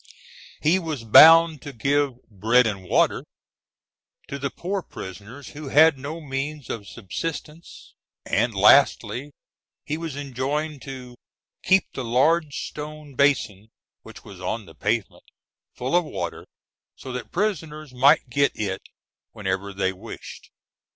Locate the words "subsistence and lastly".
6.87-9.29